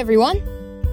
[0.00, 0.40] everyone.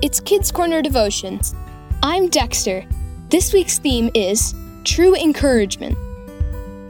[0.01, 1.55] It's Kids Corner Devotions.
[2.03, 2.85] I'm Dexter.
[3.29, 5.97] This week's theme is True Encouragement.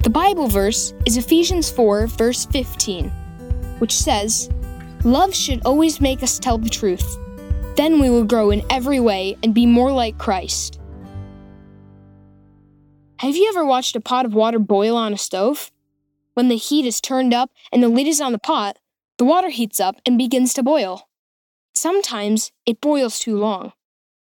[0.01, 3.09] The Bible verse is Ephesians 4, verse 15,
[3.77, 4.49] which says,
[5.03, 7.19] Love should always make us tell the truth.
[7.75, 10.79] Then we will grow in every way and be more like Christ.
[13.19, 15.71] Have you ever watched a pot of water boil on a stove?
[16.33, 18.79] When the heat is turned up and the lid is on the pot,
[19.19, 21.07] the water heats up and begins to boil.
[21.77, 23.71] Sometimes it boils too long,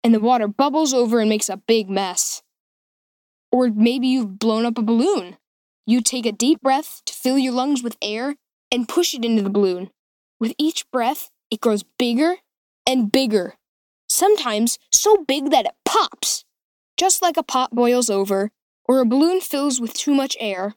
[0.04, 2.42] and the water bubbles over and makes a big mess.
[3.52, 5.38] Or maybe you've blown up a balloon.
[5.86, 8.38] You take a deep breath to fill your lungs with air
[8.72, 9.92] and push it into the balloon.
[10.40, 12.38] With each breath, it grows bigger
[12.88, 13.54] and bigger.
[14.10, 16.46] Sometimes so big that it pops.
[16.98, 18.50] Just like a pot boils over,
[18.86, 20.74] or a balloon fills with too much air,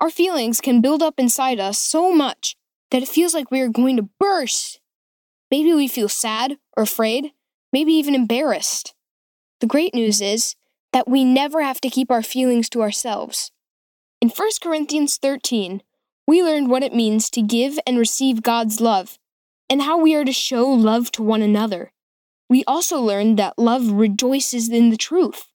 [0.00, 2.56] our feelings can build up inside us so much
[2.90, 4.80] that it feels like we are going to burst.
[5.50, 7.32] Maybe we feel sad or afraid,
[7.72, 8.94] maybe even embarrassed.
[9.60, 10.56] The great news is
[10.92, 13.52] that we never have to keep our feelings to ourselves.
[14.20, 15.82] In 1 Corinthians 13,
[16.26, 19.18] we learned what it means to give and receive God's love
[19.68, 21.92] and how we are to show love to one another.
[22.48, 25.46] We also learned that love rejoices in the truth.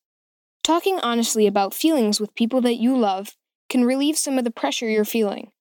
[0.64, 3.36] Talking honestly about feelings with people that you love
[3.70, 5.52] can relieve some of the pressure you're feeling.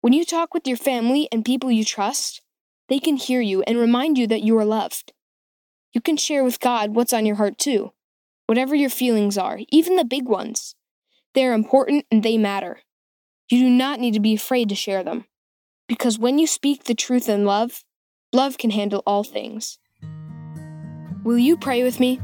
[0.00, 2.42] When you talk with your family and people you trust,
[2.88, 5.12] they can hear you and remind you that you are loved.
[5.92, 7.92] You can share with God what's on your heart too,
[8.46, 10.74] whatever your feelings are, even the big ones.
[11.34, 12.80] They are important and they matter.
[13.50, 15.24] You do not need to be afraid to share them,
[15.88, 17.84] because when you speak the truth in love,
[18.32, 19.78] love can handle all things.
[21.24, 22.20] Will you pray with me?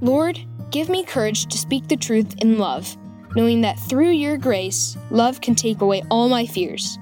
[0.00, 2.96] Lord, give me courage to speak the truth in love
[3.34, 6.98] knowing that through your grace, love can take away all my fears.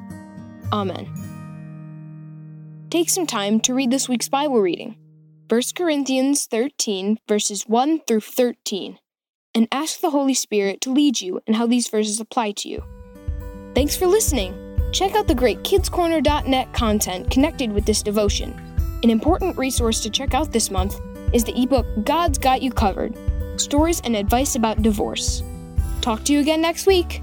[0.72, 1.31] Amen.
[2.92, 4.96] Take some time to read this week's Bible reading,
[5.48, 8.98] 1 Corinthians 13, verses 1 through 13,
[9.54, 12.84] and ask the Holy Spirit to lead you in how these verses apply to you.
[13.74, 14.54] Thanks for listening.
[14.92, 18.52] Check out the great kidscorner.net content connected with this devotion.
[19.02, 21.00] An important resource to check out this month
[21.32, 23.16] is the ebook God's Got You Covered
[23.58, 25.42] Stories and Advice About Divorce.
[26.02, 27.22] Talk to you again next week.